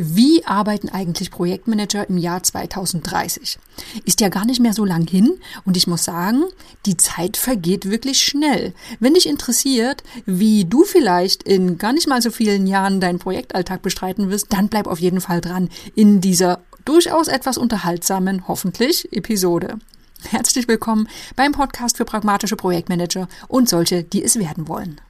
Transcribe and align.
Wie 0.00 0.46
arbeiten 0.46 0.88
eigentlich 0.90 1.32
Projektmanager 1.32 2.08
im 2.08 2.18
Jahr 2.18 2.40
2030? 2.40 3.58
Ist 4.04 4.20
ja 4.20 4.28
gar 4.28 4.44
nicht 4.44 4.60
mehr 4.60 4.72
so 4.72 4.84
lang 4.84 5.08
hin 5.08 5.40
und 5.64 5.76
ich 5.76 5.88
muss 5.88 6.04
sagen, 6.04 6.44
die 6.86 6.96
Zeit 6.96 7.36
vergeht 7.36 7.90
wirklich 7.90 8.20
schnell. 8.20 8.74
Wenn 9.00 9.14
dich 9.14 9.28
interessiert, 9.28 10.04
wie 10.24 10.64
du 10.64 10.84
vielleicht 10.84 11.42
in 11.42 11.78
gar 11.78 11.92
nicht 11.92 12.06
mal 12.06 12.22
so 12.22 12.30
vielen 12.30 12.68
Jahren 12.68 13.00
deinen 13.00 13.18
Projektalltag 13.18 13.82
bestreiten 13.82 14.30
wirst, 14.30 14.52
dann 14.52 14.68
bleib 14.68 14.86
auf 14.86 15.00
jeden 15.00 15.20
Fall 15.20 15.40
dran 15.40 15.68
in 15.96 16.20
dieser 16.20 16.60
durchaus 16.84 17.26
etwas 17.26 17.58
unterhaltsamen, 17.58 18.46
hoffentlich, 18.46 19.12
Episode. 19.12 19.80
Herzlich 20.22 20.68
willkommen 20.68 21.08
beim 21.34 21.50
Podcast 21.50 21.96
für 21.96 22.04
pragmatische 22.04 22.54
Projektmanager 22.54 23.26
und 23.48 23.68
solche, 23.68 24.04
die 24.04 24.22
es 24.22 24.38
werden 24.38 24.68
wollen. 24.68 25.00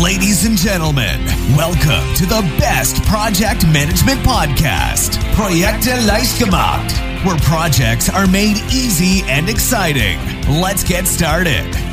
Ladies 0.00 0.46
and 0.46 0.56
gentlemen, 0.56 1.22
welcome 1.54 2.14
to 2.14 2.24
the 2.24 2.40
best 2.58 3.04
project 3.04 3.66
management 3.66 4.20
podcast, 4.20 5.18
Projekte 5.34 5.94
gemacht, 6.38 6.90
where 7.26 7.36
projects 7.40 8.08
are 8.08 8.26
made 8.26 8.56
easy 8.72 9.20
and 9.28 9.50
exciting. 9.50 10.18
Let's 10.48 10.82
get 10.82 11.06
started. 11.06 11.91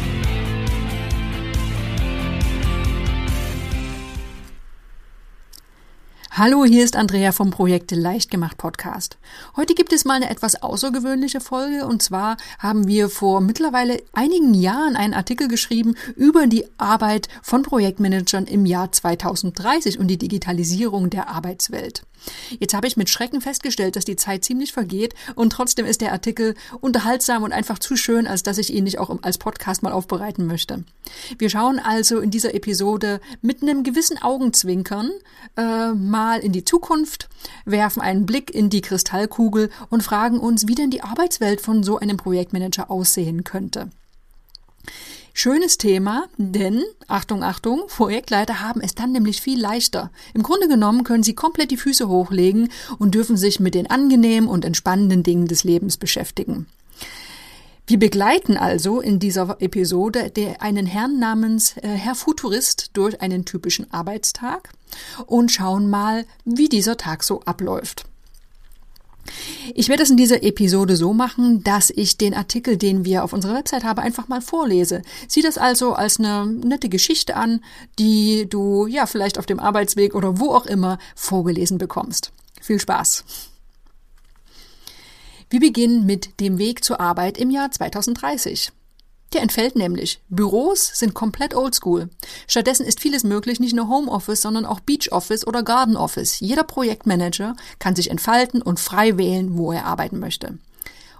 Hallo, 6.39 6.63
hier 6.63 6.85
ist 6.85 6.95
Andrea 6.95 7.33
vom 7.33 7.51
Projekte 7.51 7.95
leicht 7.95 8.31
gemacht 8.31 8.55
Podcast. 8.55 9.17
Heute 9.57 9.75
gibt 9.75 9.91
es 9.91 10.05
mal 10.05 10.13
eine 10.13 10.29
etwas 10.29 10.63
außergewöhnliche 10.63 11.41
Folge 11.41 11.85
und 11.85 12.01
zwar 12.01 12.37
haben 12.59 12.87
wir 12.87 13.09
vor 13.09 13.41
mittlerweile 13.41 14.01
einigen 14.13 14.53
Jahren 14.53 14.95
einen 14.95 15.13
Artikel 15.13 15.49
geschrieben 15.49 15.95
über 16.15 16.47
die 16.47 16.63
Arbeit 16.77 17.27
von 17.41 17.63
Projektmanagern 17.63 18.45
im 18.45 18.65
Jahr 18.65 18.89
2030 18.89 19.99
und 19.99 20.07
die 20.07 20.17
Digitalisierung 20.17 21.09
der 21.09 21.27
Arbeitswelt. 21.27 22.03
Jetzt 22.59 22.73
habe 22.73 22.87
ich 22.87 22.97
mit 22.97 23.09
Schrecken 23.09 23.41
festgestellt, 23.41 23.95
dass 23.95 24.05
die 24.05 24.15
Zeit 24.15 24.43
ziemlich 24.43 24.71
vergeht 24.71 25.15
und 25.35 25.51
trotzdem 25.51 25.85
ist 25.85 26.01
der 26.01 26.11
Artikel 26.11 26.55
unterhaltsam 26.79 27.43
und 27.43 27.51
einfach 27.51 27.79
zu 27.79 27.95
schön, 27.95 28.27
als 28.27 28.43
dass 28.43 28.57
ich 28.57 28.73
ihn 28.73 28.85
nicht 28.85 28.99
auch 28.99 29.23
als 29.23 29.37
Podcast 29.37 29.83
mal 29.83 29.91
aufbereiten 29.91 30.45
möchte. 30.45 30.83
Wir 31.37 31.49
schauen 31.49 31.79
also 31.79 32.19
in 32.19 32.31
dieser 32.31 32.53
Episode 32.53 33.19
mit 33.41 33.61
einem 33.61 33.83
gewissen 33.83 34.21
Augenzwinkern 34.21 35.11
äh, 35.57 35.89
mal 35.93 36.28
in 36.37 36.51
die 36.51 36.65
Zukunft, 36.65 37.29
werfen 37.65 38.01
einen 38.01 38.25
Blick 38.25 38.53
in 38.53 38.69
die 38.69 38.81
Kristallkugel 38.81 39.69
und 39.89 40.03
fragen 40.03 40.39
uns, 40.39 40.67
wie 40.67 40.75
denn 40.75 40.91
die 40.91 41.01
Arbeitswelt 41.01 41.61
von 41.61 41.83
so 41.83 41.97
einem 41.97 42.17
Projektmanager 42.17 42.91
aussehen 42.91 43.43
könnte. 43.43 43.89
Schönes 45.33 45.77
Thema, 45.77 46.25
denn, 46.37 46.83
Achtung, 47.07 47.43
Achtung, 47.43 47.83
Projektleiter 47.87 48.59
haben 48.59 48.81
es 48.81 48.95
dann 48.95 49.11
nämlich 49.11 49.41
viel 49.41 49.59
leichter. 49.59 50.11
Im 50.33 50.43
Grunde 50.43 50.67
genommen 50.67 51.03
können 51.03 51.23
sie 51.23 51.35
komplett 51.35 51.71
die 51.71 51.77
Füße 51.77 52.09
hochlegen 52.09 52.69
und 52.97 53.15
dürfen 53.15 53.37
sich 53.37 53.59
mit 53.59 53.73
den 53.73 53.89
angenehmen 53.89 54.49
und 54.49 54.65
entspannenden 54.65 55.23
Dingen 55.23 55.47
des 55.47 55.63
Lebens 55.63 55.97
beschäftigen. 55.97 56.67
Wir 57.89 57.97
begleiten 57.97 58.55
also 58.55 59.01
in 59.01 59.17
dieser 59.17 59.57
Episode 59.61 60.31
einen 60.59 60.85
Herrn 60.85 61.17
namens 61.17 61.75
äh, 61.77 61.87
Herr 61.87 62.13
Futurist 62.13 62.91
durch 62.93 63.19
einen 63.19 63.45
typischen 63.45 63.91
Arbeitstag 63.91 64.69
und 65.25 65.51
schauen 65.51 65.89
mal, 65.89 66.25
wie 66.45 66.69
dieser 66.69 66.97
Tag 66.97 67.23
so 67.23 67.41
abläuft. 67.45 68.05
Ich 69.73 69.89
werde 69.89 70.03
es 70.03 70.11
in 70.11 70.17
dieser 70.17 70.43
Episode 70.43 70.95
so 70.97 71.13
machen, 71.13 71.63
dass 71.63 71.89
ich 71.89 72.15
den 72.15 72.35
Artikel, 72.35 72.77
den 72.77 73.05
wir 73.05 73.23
auf 73.23 73.33
unserer 73.33 73.55
Website 73.55 73.83
haben, 73.83 73.99
einfach 73.99 74.27
mal 74.27 74.41
vorlese. 74.41 75.01
Sieh 75.27 75.41
das 75.41 75.57
also 75.57 75.93
als 75.93 76.19
eine 76.19 76.45
nette 76.45 76.89
Geschichte 76.89 77.35
an, 77.35 77.63
die 77.97 78.45
du 78.47 78.85
ja 78.85 79.07
vielleicht 79.07 79.39
auf 79.39 79.47
dem 79.47 79.59
Arbeitsweg 79.59 80.13
oder 80.13 80.39
wo 80.39 80.51
auch 80.51 80.67
immer 80.67 80.99
vorgelesen 81.15 81.79
bekommst. 81.79 82.33
Viel 82.61 82.79
Spaß! 82.79 83.23
Wir 85.51 85.59
beginnen 85.59 86.05
mit 86.05 86.39
dem 86.39 86.59
Weg 86.59 86.83
zur 86.83 86.99
Arbeit 86.99 87.39
im 87.39 87.49
Jahr 87.49 87.71
2030. 87.71 88.71
Der 89.33 89.41
entfällt 89.41 89.75
nämlich. 89.75 90.21
Büros 90.29 90.91
sind 90.93 91.15
komplett 91.15 91.55
oldschool. 91.55 92.09
Stattdessen 92.47 92.85
ist 92.85 92.99
vieles 92.99 93.23
möglich, 93.23 93.59
nicht 93.59 93.75
nur 93.75 93.87
Homeoffice, 93.87 94.43
sondern 94.43 94.65
auch 94.65 94.79
Beach 94.79 95.11
Office 95.11 95.47
oder 95.47 95.63
Garden 95.63 95.97
Office. 95.97 96.39
Jeder 96.39 96.63
Projektmanager 96.63 97.55
kann 97.79 97.95
sich 97.95 98.11
entfalten 98.11 98.61
und 98.61 98.79
frei 98.79 99.17
wählen, 99.17 99.57
wo 99.57 99.71
er 99.71 99.85
arbeiten 99.85 100.19
möchte. 100.19 100.59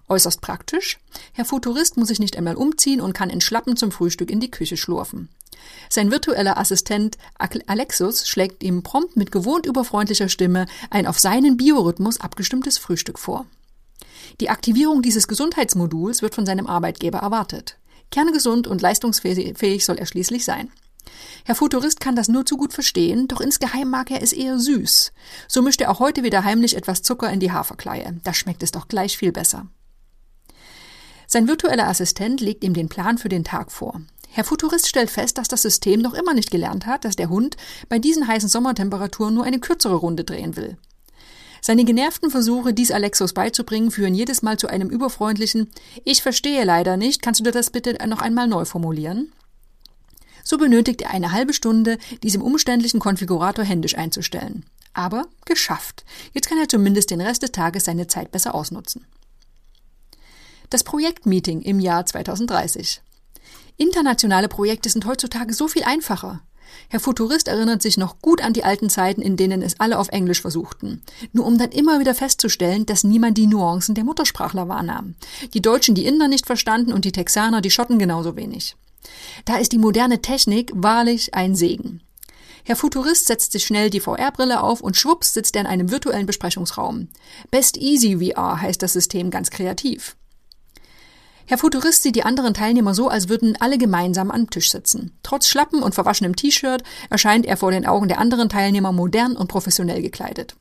Äußerst 0.08 0.42
praktisch. 0.42 1.00
Herr 1.34 1.46
Futurist 1.46 1.98
muss 1.98 2.10
sich 2.10 2.20
nicht 2.20 2.38
einmal 2.38 2.56
umziehen 2.56 3.02
und 3.02 3.14
kann 3.14 3.32
in 3.32 3.42
Schlappen 3.42 3.78
zum 3.78 3.92
Frühstück 3.92 4.30
in 4.30 4.40
die 4.40 4.52
Küche 4.52 4.78
schlurfen. 4.78 5.30
Sein 5.90 6.12
virtueller 6.12 6.58
Assistent 6.58 7.18
Alexus 7.66 8.28
schlägt 8.28 8.62
ihm 8.64 8.84
prompt 8.84 9.18
mit 9.18 9.32
gewohnt 9.32 9.66
überfreundlicher 9.66 10.30
Stimme 10.30 10.68
ein 10.92 11.08
auf 11.08 11.20
seinen 11.20 11.58
Biorhythmus 11.58 12.22
abgestimmtes 12.22 12.78
Frühstück 12.78 13.18
vor. 13.18 13.48
Die 14.40 14.50
Aktivierung 14.50 15.02
dieses 15.02 15.28
Gesundheitsmoduls 15.28 16.22
wird 16.22 16.36
von 16.36 16.46
seinem 16.46 16.68
Arbeitgeber 16.68 17.20
erwartet. 17.20 17.78
Kerngesund 18.12 18.68
und 18.68 18.82
leistungsfähig 18.82 19.86
soll 19.86 19.98
er 19.98 20.06
schließlich 20.06 20.46
sein. 20.46 20.72
Herr 21.46 21.56
Futurist 21.56 22.00
kann 22.00 22.16
das 22.16 22.28
nur 22.28 22.46
zu 22.46 22.58
gut 22.58 22.74
verstehen, 22.74 23.28
doch 23.28 23.42
insgeheim 23.42 23.90
mag 23.90 24.12
er 24.12 24.22
es 24.22 24.34
eher 24.34 24.60
süß. 24.60 25.12
So 25.48 25.62
mischt 25.62 25.82
er 25.82 25.92
auch 25.92 26.00
heute 26.00 26.24
wieder 26.24 26.44
heimlich 26.44 26.76
etwas 26.76 27.02
Zucker 27.02 27.32
in 27.32 27.40
die 27.40 27.52
Haferkleie. 27.52 28.20
Da 28.24 28.34
schmeckt 28.34 28.64
es 28.64 28.72
doch 28.72 28.88
gleich 28.88 29.18
viel 29.18 29.32
besser. 29.32 29.68
Sein 31.28 31.48
virtueller 31.48 31.88
Assistent 31.88 32.42
legt 32.42 32.64
ihm 32.64 32.74
den 32.74 32.90
Plan 32.90 33.18
für 33.18 33.30
den 33.30 33.44
Tag 33.44 33.72
vor. 33.72 34.02
Herr 34.32 34.44
Futurist 34.44 34.88
stellt 34.88 35.10
fest, 35.10 35.38
dass 35.38 35.48
das 35.48 35.62
System 35.62 36.02
noch 36.02 36.14
immer 36.14 36.34
nicht 36.34 36.52
gelernt 36.52 36.86
hat, 36.86 37.06
dass 37.06 37.16
der 37.16 37.30
Hund 37.30 37.58
bei 37.88 38.00
diesen 38.00 38.28
heißen 38.28 38.50
Sommertemperaturen 38.50 39.34
nur 39.34 39.44
eine 39.44 39.60
kürzere 39.60 39.96
Runde 39.96 40.24
drehen 40.24 40.56
will. 40.56 40.78
Seine 41.62 41.86
genervten 41.86 42.30
Versuche, 42.30 42.74
dies 42.74 42.92
Alexos 42.92 43.34
beizubringen, 43.34 43.92
führen 43.92 44.16
jedes 44.16 44.42
Mal 44.42 44.58
zu 44.58 44.68
einem 44.68 44.90
überfreundlichen 44.90 45.70
Ich 46.04 46.22
verstehe 46.22 46.64
leider 46.64 46.98
nicht, 46.98 47.22
kannst 47.22 47.40
du 47.40 47.44
dir 47.44 47.52
das 47.52 47.70
bitte 47.70 47.98
noch 48.08 48.22
einmal 48.22 48.48
neu 48.48 48.66
formulieren? 48.66 49.32
So 50.44 50.58
benötigt 50.58 51.02
er 51.02 51.12
eine 51.12 51.32
halbe 51.32 51.54
Stunde, 51.54 51.98
diesem 52.24 52.42
umständlichen 52.42 53.00
Konfigurator 53.00 53.64
händisch 53.64 53.98
einzustellen. 53.98 54.66
Aber 54.94 55.28
geschafft. 55.46 56.06
Jetzt 56.34 56.50
kann 56.50 56.58
er 56.58 56.68
zumindest 56.68 57.12
den 57.12 57.22
Rest 57.22 57.44
des 57.44 57.52
Tages 57.52 57.86
seine 57.86 58.08
Zeit 58.08 58.32
besser 58.32 58.56
ausnutzen. 58.56 59.06
Das 60.70 60.84
Projektmeeting 60.84 61.62
im 61.62 61.80
Jahr 61.80 62.06
2030. 62.06 63.02
Internationale 63.78 64.48
Projekte 64.48 64.90
sind 64.90 65.06
heutzutage 65.06 65.54
so 65.54 65.68
viel 65.68 65.84
einfacher. 65.84 66.42
Herr 66.90 67.00
Futurist 67.00 67.48
erinnert 67.48 67.82
sich 67.82 67.98
noch 67.98 68.20
gut 68.22 68.42
an 68.42 68.54
die 68.54 68.64
alten 68.64 68.90
Zeiten, 68.90 69.22
in 69.22 69.38
denen 69.38 69.62
es 69.62 69.80
alle 69.80 70.00
auf 70.00 70.10
Englisch 70.10 70.42
versuchten. 70.42 71.02
Nur 71.34 71.46
um 71.46 71.58
dann 71.58 71.72
immer 71.72 72.00
wieder 72.00 72.16
festzustellen, 72.16 72.86
dass 72.86 73.04
niemand 73.04 73.38
die 73.38 73.48
Nuancen 73.48 73.96
der 73.96 74.04
Muttersprachler 74.04 74.68
wahrnahm. 74.68 75.16
Die 75.54 75.62
Deutschen 75.62 75.96
die 75.96 76.06
Inder 76.06 76.28
nicht 76.28 76.46
verstanden 76.46 76.94
und 76.94 77.06
die 77.06 77.12
Texaner 77.12 77.62
die 77.62 77.72
Schotten 77.72 78.00
genauso 78.00 78.36
wenig. 78.36 78.76
Da 79.46 79.58
ist 79.58 79.72
die 79.72 79.78
moderne 79.78 80.22
Technik 80.22 80.72
wahrlich 80.74 81.34
ein 81.34 81.56
Segen. 81.56 82.02
Herr 82.66 82.76
Futurist 82.76 83.28
setzt 83.28 83.52
sich 83.52 83.66
schnell 83.66 83.90
die 83.90 84.00
VR-Brille 84.00 84.62
auf 84.62 84.82
und 84.82 84.98
schwupps 84.98 85.34
sitzt 85.34 85.56
er 85.56 85.62
in 85.62 85.68
einem 85.68 85.92
virtuellen 85.92 86.26
Besprechungsraum. 86.26 87.08
Best 87.52 87.78
Easy 87.78 88.18
VR 88.18 88.62
heißt 88.62 88.82
das 88.82 88.94
System 88.94 89.32
ganz 89.32 89.50
kreativ. 89.50 90.16
Herr 91.50 91.58
Futurist 91.58 92.04
sieht 92.04 92.16
die 92.16 92.22
anderen 92.22 92.54
Teilnehmer 92.54 92.94
so, 92.94 93.08
als 93.08 93.28
würden 93.28 93.58
alle 93.60 93.80
gemeinsam 93.80 94.30
am 94.30 94.52
Tisch 94.52 94.70
sitzen. 94.70 95.18
Trotz 95.24 95.48
Schlappen 95.48 95.82
und 95.82 95.96
verwaschenem 95.96 96.36
T-Shirt 96.36 96.84
erscheint 97.10 97.48
er 97.48 97.58
vor 97.58 97.72
den 97.72 97.88
Augen 97.88 98.08
der 98.08 98.20
anderen 98.20 98.50
Teilnehmer 98.50 98.92
modern 98.92 99.36
und 99.36 99.48
professionell 99.48 100.04
gekleidet. 100.04 100.56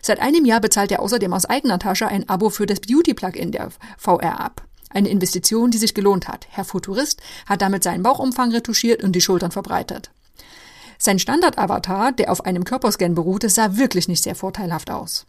Seit 0.00 0.20
einem 0.20 0.46
Jahr 0.46 0.62
bezahlt 0.62 0.90
er 0.92 1.00
außerdem 1.00 1.30
aus 1.34 1.44
eigener 1.44 1.78
Tasche 1.78 2.08
ein 2.08 2.26
Abo 2.26 2.48
für 2.48 2.64
das 2.64 2.80
Beauty-Plugin 2.80 3.52
der 3.52 3.68
VR 3.98 4.40
ab. 4.40 4.64
Eine 4.88 5.10
Investition, 5.10 5.70
die 5.70 5.76
sich 5.76 5.92
gelohnt 5.92 6.26
hat. 6.26 6.46
Herr 6.48 6.64
Futurist 6.64 7.20
hat 7.44 7.60
damit 7.60 7.82
seinen 7.82 8.02
Bauchumfang 8.02 8.50
retuschiert 8.50 9.04
und 9.04 9.12
die 9.12 9.20
Schultern 9.20 9.50
verbreitert. 9.50 10.10
Sein 10.96 11.18
Standard-Avatar, 11.18 12.12
der 12.12 12.32
auf 12.32 12.46
einem 12.46 12.64
Körperscan 12.64 13.14
beruhte, 13.14 13.50
sah 13.50 13.76
wirklich 13.76 14.08
nicht 14.08 14.22
sehr 14.22 14.34
vorteilhaft 14.34 14.90
aus. 14.90 15.26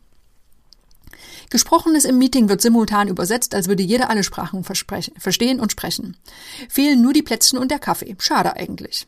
Gesprochenes 1.50 2.06
im 2.06 2.18
Meeting 2.18 2.50
wird 2.50 2.62
simultan 2.62 3.08
übersetzt, 3.08 3.56
als 3.56 3.68
würde 3.68 3.84
jeder 3.84 4.10
alle 4.10 4.24
Sprachen 4.24 4.64
verstehen 4.64 5.60
und 5.60 5.72
sprechen. 5.72 6.18
Fehlen 6.70 7.02
nur 7.02 7.14
die 7.14 7.24
Plätzchen 7.24 7.60
und 7.60 7.72
der 7.72 7.80
Kaffee. 7.80 8.16
Schade 8.20 8.56
eigentlich. 8.56 9.08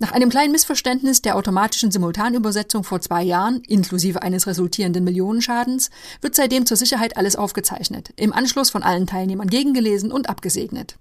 Nach 0.00 0.12
einem 0.12 0.28
kleinen 0.28 0.52
Missverständnis 0.52 1.22
der 1.22 1.36
automatischen 1.36 1.90
Simultanübersetzung 1.90 2.82
vor 2.82 3.00
zwei 3.00 3.22
Jahren, 3.22 3.62
inklusive 3.62 4.22
eines 4.22 4.46
resultierenden 4.46 5.04
Millionenschadens, 5.04 5.90
wird 6.20 6.34
seitdem 6.34 6.66
zur 6.66 6.76
Sicherheit 6.76 7.16
alles 7.16 7.36
aufgezeichnet, 7.36 8.12
im 8.16 8.32
Anschluss 8.32 8.70
von 8.70 8.82
allen 8.82 9.06
Teilnehmern 9.06 9.48
gegengelesen 9.48 10.10
und 10.10 10.28
abgesegnet. 10.28 10.96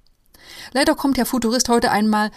Leider 0.74 0.95
kommt 0.95 1.18
Herr 1.18 1.25
Futurist 1.25 1.69
heute 1.69 1.89
einmal, 1.89 2.30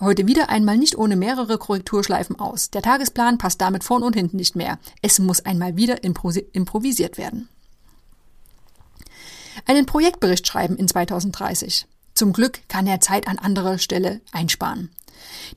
heute 0.00 0.26
wieder 0.26 0.48
einmal 0.48 0.78
nicht 0.78 0.96
ohne 0.96 1.16
mehrere 1.16 1.58
Korrekturschleifen 1.58 2.38
aus. 2.38 2.70
Der 2.70 2.82
Tagesplan 2.82 3.38
passt 3.38 3.60
damit 3.60 3.84
vorn 3.84 4.02
und 4.02 4.14
hinten 4.14 4.36
nicht 4.36 4.56
mehr. 4.56 4.78
Es 5.02 5.18
muss 5.18 5.44
einmal 5.44 5.76
wieder 5.76 6.04
improvisiert 6.04 7.18
werden. 7.18 7.48
Einen 9.66 9.86
Projektbericht 9.86 10.46
schreiben 10.46 10.76
in 10.76 10.88
2030. 10.88 11.86
Zum 12.14 12.32
Glück 12.32 12.60
kann 12.68 12.86
er 12.86 13.00
Zeit 13.00 13.28
an 13.28 13.38
anderer 13.38 13.78
Stelle 13.78 14.20
einsparen. 14.32 14.90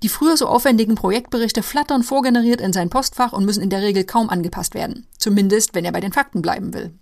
Die 0.03 0.09
früher 0.09 0.37
so 0.37 0.47
aufwendigen 0.47 0.95
Projektberichte 0.95 1.63
flattern 1.63 2.03
vorgeneriert 2.03 2.61
in 2.61 2.73
sein 2.73 2.89
Postfach 2.89 3.33
und 3.33 3.45
müssen 3.45 3.63
in 3.63 3.69
der 3.69 3.81
Regel 3.81 4.03
kaum 4.03 4.29
angepasst 4.29 4.73
werden. 4.73 5.07
Zumindest, 5.17 5.73
wenn 5.75 5.85
er 5.85 5.91
bei 5.91 6.01
den 6.01 6.13
Fakten 6.13 6.41
bleiben 6.41 6.73
will. 6.73 6.93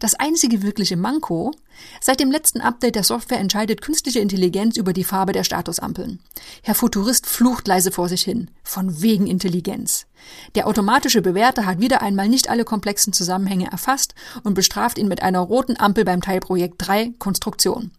Das 0.00 0.14
einzige 0.14 0.62
wirkliche 0.62 0.96
Manko, 0.96 1.52
seit 2.00 2.20
dem 2.20 2.30
letzten 2.30 2.60
Update 2.60 2.94
der 2.94 3.04
Software 3.04 3.38
entscheidet 3.38 3.82
künstliche 3.82 4.20
Intelligenz 4.20 4.76
über 4.76 4.92
die 4.92 5.04
Farbe 5.04 5.32
der 5.32 5.44
Statusampeln. 5.44 6.20
Herr 6.62 6.74
Futurist 6.74 7.26
flucht 7.26 7.66
leise 7.68 7.90
vor 7.90 8.08
sich 8.08 8.22
hin. 8.22 8.50
Von 8.62 9.02
wegen 9.02 9.26
Intelligenz. 9.26 10.06
Der 10.54 10.66
automatische 10.66 11.22
Bewerter 11.22 11.66
hat 11.66 11.80
wieder 11.80 12.02
einmal 12.02 12.28
nicht 12.28 12.50
alle 12.50 12.64
komplexen 12.64 13.12
Zusammenhänge 13.12 13.70
erfasst 13.70 14.14
und 14.42 14.54
bestraft 14.54 14.98
ihn 14.98 15.08
mit 15.08 15.22
einer 15.22 15.40
roten 15.40 15.78
Ampel 15.78 16.04
beim 16.04 16.20
Teilprojekt 16.20 16.76
3 16.78 17.14
Konstruktion. 17.18 17.92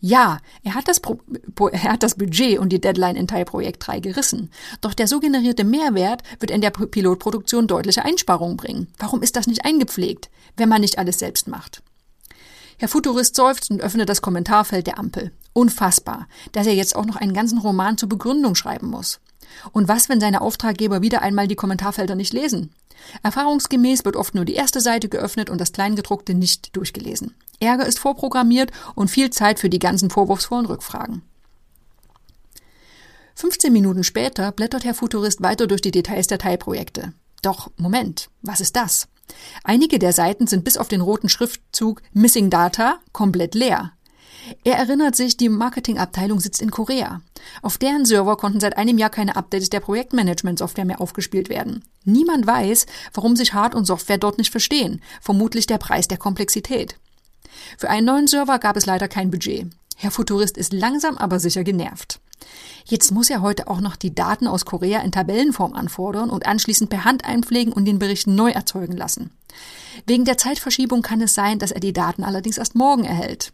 Ja, 0.00 0.38
er 0.62 0.74
hat, 0.74 0.88
das 0.88 1.00
Pro 1.00 1.18
er 1.72 1.82
hat 1.82 2.02
das 2.02 2.16
Budget 2.16 2.58
und 2.58 2.70
die 2.70 2.80
Deadline 2.80 3.16
in 3.16 3.26
Teilprojekt 3.26 3.86
3 3.86 4.00
gerissen. 4.00 4.50
Doch 4.80 4.94
der 4.94 5.06
so 5.06 5.20
generierte 5.20 5.64
Mehrwert 5.64 6.22
wird 6.38 6.50
in 6.50 6.60
der 6.60 6.70
Pilotproduktion 6.70 7.66
deutliche 7.66 8.04
Einsparungen 8.04 8.56
bringen. 8.56 8.88
Warum 8.98 9.22
ist 9.22 9.36
das 9.36 9.46
nicht 9.46 9.64
eingepflegt, 9.64 10.30
wenn 10.56 10.68
man 10.68 10.80
nicht 10.80 10.98
alles 10.98 11.18
selbst 11.18 11.48
macht? 11.48 11.82
Herr 12.78 12.88
Futurist 12.88 13.34
seufzt 13.34 13.70
und 13.70 13.80
öffnet 13.80 14.08
das 14.08 14.20
Kommentarfeld 14.20 14.86
der 14.86 14.98
Ampel. 14.98 15.32
Unfassbar, 15.54 16.28
dass 16.52 16.66
er 16.66 16.74
jetzt 16.74 16.94
auch 16.94 17.06
noch 17.06 17.16
einen 17.16 17.32
ganzen 17.32 17.58
Roman 17.58 17.96
zur 17.96 18.10
Begründung 18.10 18.54
schreiben 18.54 18.88
muss. 18.88 19.20
Und 19.72 19.88
was, 19.88 20.10
wenn 20.10 20.20
seine 20.20 20.42
Auftraggeber 20.42 21.00
wieder 21.00 21.22
einmal 21.22 21.48
die 21.48 21.56
Kommentarfelder 21.56 22.14
nicht 22.14 22.34
lesen? 22.34 22.74
Erfahrungsgemäß 23.22 24.04
wird 24.04 24.16
oft 24.16 24.34
nur 24.34 24.44
die 24.44 24.54
erste 24.54 24.80
Seite 24.80 25.08
geöffnet 25.08 25.48
und 25.48 25.60
das 25.60 25.72
Kleingedruckte 25.72 26.34
nicht 26.34 26.74
durchgelesen. 26.76 27.34
Ärger 27.60 27.86
ist 27.86 27.98
vorprogrammiert 27.98 28.70
und 28.94 29.10
viel 29.10 29.30
Zeit 29.30 29.58
für 29.58 29.70
die 29.70 29.78
ganzen 29.78 30.10
vorwurfsvollen 30.10 30.66
Rückfragen. 30.66 31.22
15 33.34 33.72
Minuten 33.72 34.02
später 34.02 34.50
blättert 34.52 34.84
Herr 34.84 34.94
Futurist 34.94 35.42
weiter 35.42 35.66
durch 35.66 35.82
die 35.82 35.90
Details 35.90 36.26
der 36.26 36.38
Teilprojekte. 36.38 37.12
Doch, 37.42 37.70
Moment, 37.76 38.30
was 38.42 38.60
ist 38.60 38.76
das? 38.76 39.08
Einige 39.62 39.98
der 39.98 40.12
Seiten 40.12 40.46
sind 40.46 40.64
bis 40.64 40.78
auf 40.78 40.88
den 40.88 41.00
roten 41.00 41.28
Schriftzug 41.28 42.00
Missing 42.12 42.48
Data 42.48 42.98
komplett 43.12 43.54
leer. 43.54 43.92
Er 44.64 44.76
erinnert 44.76 45.16
sich, 45.16 45.36
die 45.36 45.48
Marketingabteilung 45.48 46.40
sitzt 46.40 46.62
in 46.62 46.70
Korea. 46.70 47.20
Auf 47.62 47.78
deren 47.78 48.04
Server 48.04 48.36
konnten 48.36 48.60
seit 48.60 48.76
einem 48.76 48.96
Jahr 48.96 49.10
keine 49.10 49.36
Updates 49.36 49.70
der 49.70 49.80
Projektmanagement-Software 49.80 50.84
mehr 50.84 51.00
aufgespielt 51.00 51.48
werden. 51.48 51.84
Niemand 52.04 52.46
weiß, 52.46 52.86
warum 53.12 53.34
sich 53.34 53.54
Hard- 53.54 53.74
und 53.74 53.86
Software 53.86 54.18
dort 54.18 54.38
nicht 54.38 54.50
verstehen. 54.50 55.02
Vermutlich 55.20 55.66
der 55.66 55.78
Preis 55.78 56.06
der 56.08 56.18
Komplexität. 56.18 56.96
Für 57.78 57.90
einen 57.90 58.06
neuen 58.06 58.26
Server 58.26 58.58
gab 58.58 58.76
es 58.76 58.86
leider 58.86 59.08
kein 59.08 59.30
Budget. 59.30 59.66
Herr 59.96 60.10
Futurist 60.10 60.58
ist 60.58 60.72
langsam 60.72 61.16
aber 61.16 61.40
sicher 61.40 61.64
genervt. 61.64 62.20
Jetzt 62.84 63.10
muss 63.10 63.30
er 63.30 63.40
heute 63.40 63.68
auch 63.68 63.80
noch 63.80 63.96
die 63.96 64.14
Daten 64.14 64.46
aus 64.46 64.64
Korea 64.64 65.00
in 65.00 65.10
Tabellenform 65.10 65.72
anfordern 65.72 66.30
und 66.30 66.46
anschließend 66.46 66.90
per 66.90 67.04
Hand 67.04 67.24
einpflegen 67.24 67.72
und 67.72 67.86
den 67.86 67.98
Bericht 67.98 68.26
neu 68.26 68.50
erzeugen 68.50 68.96
lassen. 68.96 69.30
Wegen 70.06 70.24
der 70.24 70.38
Zeitverschiebung 70.38 71.02
kann 71.02 71.22
es 71.22 71.34
sein, 71.34 71.58
dass 71.58 71.72
er 71.72 71.80
die 71.80 71.92
Daten 71.94 72.22
allerdings 72.22 72.58
erst 72.58 72.74
morgen 72.74 73.04
erhält. 73.04 73.52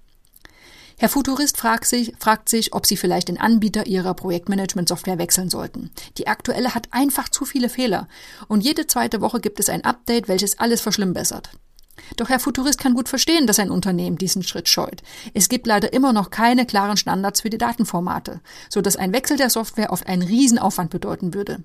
Herr 0.98 1.08
Futurist 1.08 1.56
fragt 1.56 1.86
sich, 1.86 2.12
fragt 2.18 2.48
sich, 2.48 2.74
ob 2.74 2.86
Sie 2.86 2.96
vielleicht 2.96 3.28
den 3.28 3.40
Anbieter 3.40 3.86
Ihrer 3.86 4.14
Projektmanagement-Software 4.14 5.18
wechseln 5.18 5.48
sollten. 5.48 5.90
Die 6.18 6.26
aktuelle 6.26 6.74
hat 6.74 6.88
einfach 6.90 7.28
zu 7.28 7.44
viele 7.44 7.68
Fehler 7.68 8.08
und 8.48 8.62
jede 8.62 8.86
zweite 8.86 9.20
Woche 9.20 9.40
gibt 9.40 9.58
es 9.58 9.68
ein 9.68 9.84
Update, 9.84 10.28
welches 10.28 10.58
alles 10.58 10.80
verschlimmbessert. 10.80 11.50
Doch 12.16 12.28
Herr 12.28 12.40
Futurist 12.40 12.78
kann 12.78 12.94
gut 12.94 13.08
verstehen, 13.08 13.46
dass 13.46 13.58
ein 13.58 13.70
Unternehmen 13.70 14.18
diesen 14.18 14.42
Schritt 14.42 14.68
scheut. 14.68 15.02
Es 15.34 15.48
gibt 15.48 15.66
leider 15.66 15.92
immer 15.92 16.12
noch 16.12 16.30
keine 16.30 16.66
klaren 16.66 16.96
Standards 16.96 17.42
für 17.42 17.50
die 17.50 17.58
Datenformate, 17.58 18.40
so 18.68 18.80
dass 18.80 18.96
ein 18.96 19.12
Wechsel 19.12 19.36
der 19.36 19.50
Software 19.50 19.92
oft 19.92 20.06
einen 20.06 20.22
Riesenaufwand 20.22 20.90
bedeuten 20.90 21.34
würde. 21.34 21.62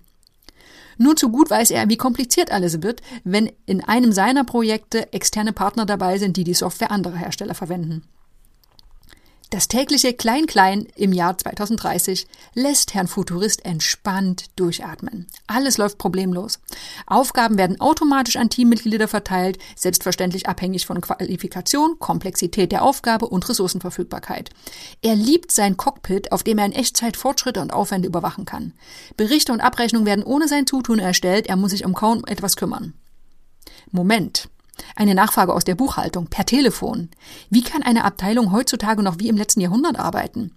Nur 0.98 1.16
zu 1.16 1.30
gut 1.30 1.50
weiß 1.50 1.72
er, 1.72 1.90
wie 1.90 1.98
kompliziert 1.98 2.52
alles 2.52 2.82
wird, 2.82 3.02
wenn 3.24 3.52
in 3.66 3.84
einem 3.84 4.12
seiner 4.12 4.44
Projekte 4.44 5.14
externe 5.14 5.54
Partner 5.54 5.86
dabei 5.86 6.18
sind, 6.18 6.38
die 6.38 6.44
die 6.44 6.56
Software 6.56 6.92
anderer 6.92 7.18
Hersteller 7.18 7.54
verwenden. 7.54 8.04
Das 9.50 9.70
tägliche 9.70 10.14
Klein-Klein 10.14 10.88
im 10.98 11.14
Jahr 11.14 11.38
2030 11.38 12.28
lässt 12.54 12.94
Herrn 12.94 13.08
Futurist 13.08 13.64
entspannt 13.64 14.48
durchatmen. 14.58 15.28
Alles 15.48 15.78
läuft 15.78 15.98
problemlos. 15.98 16.60
Aufgaben 17.06 17.58
werden 17.58 17.80
automatisch 17.80 18.36
an 18.36 18.50
Teammitglieder 18.50 19.08
verteilt, 19.08 19.58
selbstverständlich 19.78 20.50
abhängig 20.50 20.86
von 20.86 21.00
Qualifikation, 21.00 21.98
Komplexität 21.98 22.74
der 22.74 22.84
Aufgabe 22.84 23.28
und 23.28 23.48
Ressourcenverfügbarkeit. 23.48 24.50
Er 25.02 25.16
liebt 25.16 25.54
sein 25.54 25.78
Cockpit, 25.78 26.34
auf 26.34 26.44
dem 26.44 26.58
er 26.58 26.66
in 26.66 26.74
Echtzeit 26.74 27.16
Fortschritte 27.16 27.62
und 27.62 27.72
Aufwände 27.72 28.10
überwachen 28.10 28.44
kann. 28.44 28.74
Berichte 29.16 29.54
und 29.54 29.62
Abrechnungen 29.62 30.06
werden 30.06 30.26
ohne 30.26 30.50
sein 30.50 30.68
Zutun 30.68 31.00
erstellt, 31.00 31.48
er 31.48 31.56
muss 31.56 31.72
sich 31.72 31.86
um 31.86 31.94
kaum 31.94 32.26
etwas 32.26 32.58
kümmern. 32.58 32.96
Moment. 33.92 34.50
Eine 34.96 35.16
Nachfrage 35.16 35.54
aus 35.54 35.64
der 35.64 35.76
Buchhaltung 35.76 36.28
per 36.28 36.46
Telefon. 36.46 37.10
Wie 37.50 37.64
kann 37.64 37.84
eine 37.84 38.04
Abteilung 38.04 38.52
heutzutage 38.52 39.04
noch 39.04 39.20
wie 39.20 39.30
im 39.30 39.38
letzten 39.38 39.62
Jahrhundert 39.62 39.98
arbeiten? 39.98 40.52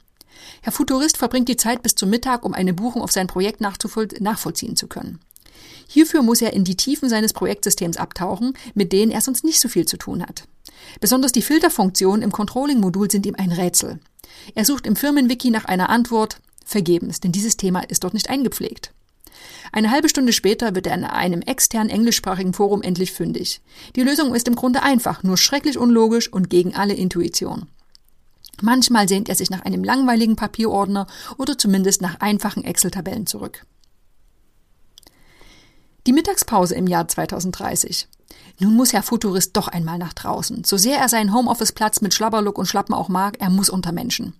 Herr 0.62 0.72
Futurist 0.72 1.17
verbringt 1.17 1.49
die 1.49 1.56
Zeit 1.56 1.82
bis 1.82 1.94
zum 1.94 2.11
Mittag, 2.11 2.44
um 2.44 2.55
eine 2.55 2.75
Buchung 2.75 3.02
auf 3.02 3.12
sein 3.12 3.26
Projekt 3.26 3.61
nachvollziehen 3.61 4.76
zu 4.76 4.87
können. 4.87 5.20
Hierfür 5.88 6.22
muss 6.22 6.40
er 6.40 6.52
in 6.52 6.64
die 6.64 6.76
Tiefen 6.76 7.08
seines 7.08 7.32
Projektsystems 7.32 7.96
abtauchen, 7.96 8.55
mit 8.75 8.93
denen 8.93 9.11
er 9.11 9.20
sonst 9.20 9.44
nicht 9.44 9.61
so 9.61 9.69
viel 9.69 9.87
zu 9.87 9.96
tun 9.96 10.23
hat. 10.23 10.46
Besonders 11.00 11.32
die 11.32 11.43
Filterfunktionen 11.43 12.23
im 12.23 12.32
Controlling-Modul 12.32 13.11
sind 13.11 13.26
ihm 13.26 13.34
ein 13.37 13.52
Rätsel. 13.52 13.99
Er 14.55 14.64
sucht 14.64 14.87
im 14.87 14.96
Firmenwiki 14.96 15.50
nach 15.50 15.64
einer 15.64 15.90
Antwort, 15.90 16.40
vergebens, 16.64 17.20
denn 17.20 17.32
dieses 17.32 17.56
Thema 17.56 17.81
ist 17.81 18.05
dort 18.05 18.14
nicht 18.14 18.31
eingepflegt. 18.31 18.93
Eine 19.72 19.90
halbe 19.90 20.08
Stunde 20.08 20.32
später 20.32 20.74
wird 20.74 20.86
er 20.86 20.94
in 20.94 21.04
einem 21.04 21.42
externen 21.42 21.90
englischsprachigen 21.90 22.52
Forum 22.52 22.82
endlich 22.82 23.12
fündig. 23.12 23.60
Die 23.96 24.02
Lösung 24.02 24.34
ist 24.34 24.48
im 24.48 24.56
Grunde 24.56 24.82
einfach, 24.82 25.22
nur 25.22 25.36
schrecklich 25.36 25.78
unlogisch 25.78 26.32
und 26.32 26.50
gegen 26.50 26.74
alle 26.74 26.94
Intuition. 26.94 27.68
Manchmal 28.62 29.08
sehnt 29.08 29.28
er 29.28 29.34
sich 29.34 29.50
nach 29.50 29.62
einem 29.62 29.84
langweiligen 29.84 30.36
Papierordner 30.36 31.06
oder 31.38 31.56
zumindest 31.56 32.02
nach 32.02 32.20
einfachen 32.20 32.64
Excel-Tabellen 32.64 33.26
zurück. 33.26 33.64
Die 36.06 36.12
Mittagspause 36.12 36.75
im 36.75 36.87
Jahr 36.87 37.08
2030. 37.08 38.08
Nun 38.58 38.75
muss 38.75 38.93
Herr 38.93 39.02
Futurist 39.02 39.56
doch 39.56 39.69
einmal 39.69 39.99
nach 39.99 40.12
draußen. 40.12 40.64
So 40.64 40.76
sehr 40.76 40.99
er 40.99 41.08
seinen 41.08 41.35
Homeoffice-Platz 41.35 42.00
mit 42.00 42.14
Schlabberlook 42.14 42.58
und 42.58 42.67
Schlappen 42.67 42.94
auch 42.94 43.08
mag, 43.08 43.37
er 43.41 43.50
muss 43.50 43.70
unter 43.70 43.93
Menschen. 43.93 44.35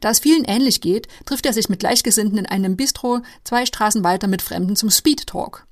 Da 0.00 0.10
es 0.10 0.18
vielen 0.20 0.44
ähnlich 0.44 0.80
geht, 0.80 1.08
trifft 1.24 1.46
er 1.46 1.52
sich 1.52 1.68
mit 1.68 1.80
Gleichgesinnten 1.80 2.38
in 2.38 2.46
einem 2.46 2.76
Bistro 2.76 3.20
zwei 3.44 3.66
Straßen 3.66 4.04
weiter 4.04 4.26
mit 4.26 4.42
Fremden 4.42 4.76
zum 4.76 4.90
Speed 4.90 5.26
Talk. 5.26 5.66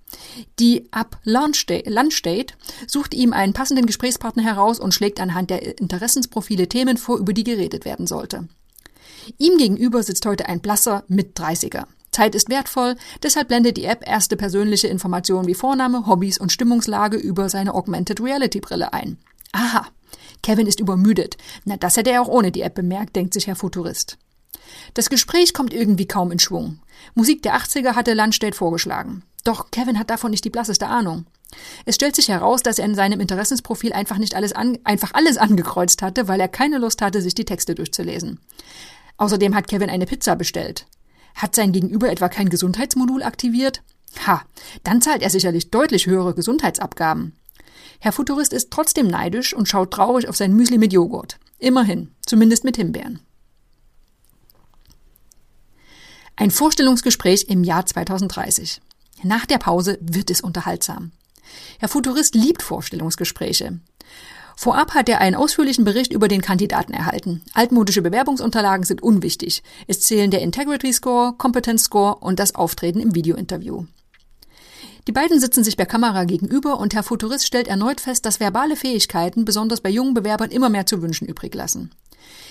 Die 0.59 0.89
Lunch 1.25 1.67
Date 2.23 2.57
sucht 2.87 3.15
ihm 3.15 3.33
einen 3.33 3.53
passenden 3.53 3.87
Gesprächspartner 3.87 4.43
heraus 4.43 4.81
und 4.81 4.95
schlägt 4.95 5.21
anhand 5.21 5.51
der 5.51 5.79
Interessensprofile 5.79 6.69
Themen 6.69 6.97
vor, 6.97 7.19
über 7.19 7.33
die 7.33 7.45
geredet 7.45 7.85
werden 7.85 8.07
sollte. 8.07 8.49
Ihm 9.37 9.59
gegenüber 9.59 10.03
sitzt 10.03 10.25
heute 10.25 10.49
ein 10.49 10.61
blasser 10.61 11.05
Mit-30er. 11.09 11.85
Zeit 12.11 12.35
ist 12.35 12.49
wertvoll, 12.49 12.97
deshalb 13.23 13.49
blendet 13.49 13.77
die 13.77 13.85
App 13.85 14.07
erste 14.07 14.37
persönliche 14.37 14.89
Informationen 14.89 15.47
wie 15.47 15.55
Vorname, 15.55 16.07
Hobbys 16.07 16.39
und 16.39 16.53
Stimmungslage 16.53 17.17
über 17.17 17.49
seine 17.49 17.75
Augmented 17.75 18.21
Reality 18.21 18.61
Brille 18.61 18.93
ein. 18.93 19.19
Aha, 19.53 19.87
Kevin 20.43 20.67
ist 20.67 20.81
übermüdet. 20.81 21.37
Na, 21.65 21.77
das 21.77 21.97
hätte 21.97 22.11
er 22.11 22.23
auch 22.23 22.29
ohne 22.29 22.53
die 22.53 22.63
App 22.63 22.75
bemerkt, 22.75 23.17
denkt 23.17 23.35
sich 23.35 23.47
Herr 23.47 23.57
Futurist. 23.57 24.19
Das 24.95 25.11
Gespräch 25.11 25.55
kommt 25.55 25.73
irgendwie 25.73 26.07
kaum 26.07 26.31
in 26.31 26.39
Schwung. 26.39 26.81
Musik 27.15 27.43
der 27.43 27.57
80er 27.57 27.95
hatte 27.95 28.15
Landstedt 28.15 28.55
vorgeschlagen. 28.55 29.23
Doch 29.45 29.71
Kevin 29.71 29.99
hat 29.99 30.11
davon 30.11 30.31
nicht 30.31 30.45
die 30.45 30.51
blasseste 30.51 30.89
Ahnung. 30.89 31.27
Es 31.87 31.95
stellt 31.95 32.17
sich 32.17 32.29
heraus, 32.29 32.63
dass 32.63 32.79
er 32.79 32.85
in 32.85 32.95
seinem 32.95 33.21
Interessensprofil 33.21 33.93
einfach 33.93 34.19
nicht 34.19 34.35
alles 34.35 34.53
an, 34.53 34.79
einfach 34.85 35.15
alles 35.15 35.39
angekreuzt 35.39 36.03
hatte, 36.03 36.29
weil 36.29 36.41
er 36.41 36.49
keine 36.49 36.79
Lust 36.79 37.01
hatte, 37.01 37.23
sich 37.23 37.35
die 37.35 37.47
Texte 37.47 37.75
durchzulesen. 37.75 38.41
Außerdem 39.17 39.55
hat 39.55 39.69
Kevin 39.69 39.91
eine 39.91 40.07
Pizza 40.07 40.37
bestellt. 40.37 40.87
Hat 41.39 41.55
sein 41.55 41.71
Gegenüber 41.71 42.11
etwa 42.11 42.29
kein 42.29 42.49
Gesundheitsmodul 42.49 43.23
aktiviert? 43.23 43.83
Ha, 44.27 44.43
dann 44.83 45.01
zahlt 45.01 45.23
er 45.23 45.31
sicherlich 45.31 45.71
deutlich 45.71 46.07
höhere 46.07 46.35
Gesundheitsabgaben. 46.35 47.37
Herr 48.01 48.11
Futurist 48.11 48.53
ist 48.53 48.73
trotzdem 48.73 49.07
neidisch 49.07 49.55
und 49.55 49.69
schaut 49.69 49.93
traurig 49.93 50.29
auf 50.29 50.37
sein 50.37 50.53
Müsli 50.53 50.79
mit 50.79 50.93
Joghurt. 50.93 51.39
Immerhin, 51.59 52.11
zumindest 52.27 52.65
mit 52.65 52.77
Himbeeren. 52.77 53.21
Ein 56.35 56.51
Vorstellungsgespräch 56.51 57.47
im 57.49 57.63
Jahr 57.63 57.87
2030. 57.87 58.81
Nach 59.23 59.47
der 59.47 59.59
Pause 59.59 59.97
wird 60.01 60.31
es 60.31 60.41
unterhaltsam. 60.41 61.13
Herr 61.79 61.89
Futurist 61.89 62.35
liebt 62.35 62.63
Vorstellungsgespräche. 62.63 63.79
Vorab 64.61 64.93
hat 64.95 65.09
er 65.09 65.21
einen 65.21 65.37
ausführlichen 65.37 65.85
Bericht 65.85 66.13
über 66.13 66.27
den 66.27 66.41
Kandidaten 66.41 66.93
erhalten. 66.93 67.43
Altmodische 67.55 68.03
Bewerbungsunterlagen 68.03 68.85
sind 68.85 69.05
unwichtig. 69.05 69.63
Es 69.87 70.01
zählen 70.01 70.33
der 70.33 70.43
Integrity 70.43 70.93
Score, 70.93 71.35
Competence 71.39 71.85
Score 71.85 72.17
und 72.17 72.41
das 72.41 72.57
Auftreten 72.57 72.99
im 72.99 73.15
Videointerview. 73.15 73.85
Die 75.07 75.13
beiden 75.13 75.39
sitzen 75.39 75.63
sich 75.63 75.77
per 75.77 75.87
Kamera 75.87 76.25
gegenüber 76.25 76.81
und 76.81 76.93
Herr 76.93 77.05
Futurist 77.05 77.47
stellt 77.47 77.69
erneut 77.69 78.01
fest, 78.01 78.27
dass 78.27 78.41
verbale 78.41 78.75
Fähigkeiten 78.75 79.45
besonders 79.45 79.81
bei 79.81 79.91
jungen 79.91 80.13
Bewerbern 80.13 80.51
immer 80.51 80.71
mehr 80.71 80.87
zu 80.87 81.03
wünschen 81.03 81.29
übrig 81.29 81.55
lassen. 81.55 81.93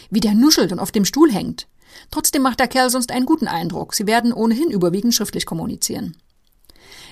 Wie 0.09 0.21
der 0.21 0.33
nuschelt 0.33 0.71
und 0.71 0.79
auf 0.79 0.93
dem 0.93 1.03
Stuhl 1.03 1.29
hängt. 1.29 1.67
Trotzdem 2.09 2.41
macht 2.41 2.61
der 2.61 2.69
Kerl 2.69 2.89
sonst 2.89 3.11
einen 3.11 3.25
guten 3.25 3.49
Eindruck. 3.49 3.93
Sie 3.93 4.07
werden 4.07 4.31
ohnehin 4.31 4.71
überwiegend 4.71 5.13
schriftlich 5.13 5.45
kommunizieren. 5.45 6.15